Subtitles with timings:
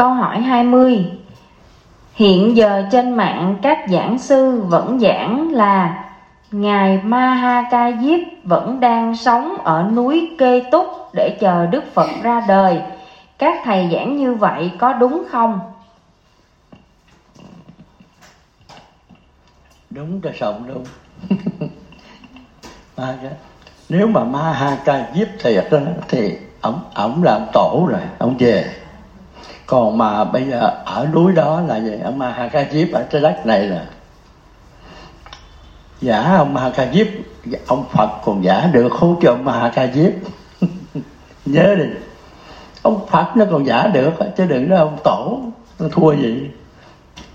[0.00, 1.04] Câu hỏi 20
[2.14, 6.04] Hiện giờ trên mạng các giảng sư vẫn giảng là
[6.50, 12.42] Ngài Maha Diếp vẫn đang sống ở núi Kê Túc để chờ Đức Phật ra
[12.48, 12.80] đời.
[13.38, 15.60] Các thầy giảng như vậy có đúng không?
[19.90, 20.84] Đúng cho sống đúng.
[23.88, 24.76] Nếu mà Maha
[25.14, 25.78] Diếp thiệt đó,
[26.08, 28.79] thì ổng ông làm tổ rồi, ông về.
[29.70, 31.92] Còn mà bây giờ ở núi đó là gì?
[32.04, 32.48] Ông Maha
[32.92, 33.84] ở trái đất này là
[36.00, 36.72] giả ông Ma
[37.66, 39.72] ông Phật còn giả được, không cho ông Ma
[41.46, 41.84] nhớ đi.
[42.82, 45.40] Ông Phật nó còn giả được, chứ đừng nói ông tổ
[45.78, 46.50] nó thua gì.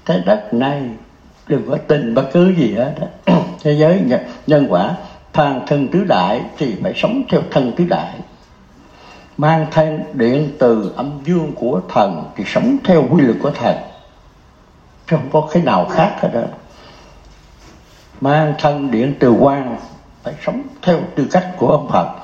[0.05, 0.81] Trái đất này,
[1.47, 2.93] đừng có tin bất cứ gì hết
[3.63, 4.01] thế giới
[4.47, 4.95] nhân quả
[5.33, 8.13] phàn thân tứ đại thì phải sống theo thân tứ đại
[9.37, 13.75] mang thêm điện từ âm dương của thần thì sống theo quy luật của thần.
[15.07, 16.41] Chứ không có cái nào khác hết đó
[18.21, 19.77] mang thân điện từ quan
[20.23, 22.15] phải sống theo tư cách của ông Phật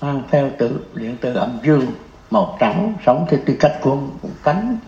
[0.00, 1.86] mang theo tự điện từ âm dương,
[2.30, 4.10] màu trắng, sống theo tư cách của ông
[4.44, 4.78] tánh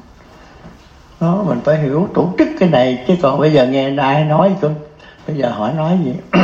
[1.21, 4.57] đó, mình phải hiểu tổ chức cái này, chứ còn bây giờ nghe ai nói
[4.61, 4.75] tôi
[5.27, 6.15] bây giờ hỏi nói gì?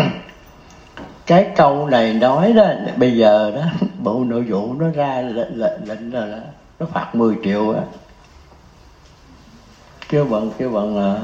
[1.26, 6.14] Cái câu này nói đó, bây giờ đó bộ nội vụ nó ra lệnh lệnh
[6.14, 6.40] là
[6.78, 7.80] nó phạt 10 triệu á.
[10.08, 11.20] Kêu bằng kêu bằng là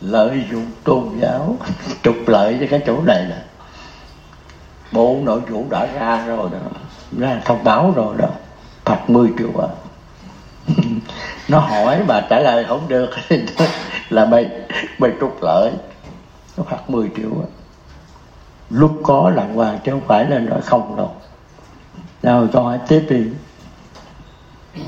[0.00, 1.56] lợi dụng tôn giáo,
[2.02, 3.42] trục lợi cho cái chỗ này nè.
[4.92, 6.58] Bộ nội vụ đã ra rồi đó,
[7.18, 8.28] ra thông báo rồi đó,
[8.84, 9.68] phạt 10 triệu à
[11.48, 13.10] nó hỏi mà trả lời không được,
[14.10, 14.50] là mày
[14.98, 15.72] mày trục lợi,
[16.56, 17.48] nó phạt 10 triệu à
[18.70, 21.14] lúc có là hoàng chứ không phải là nói không đâu
[22.26, 23.24] nào cho hỏi tiếp đi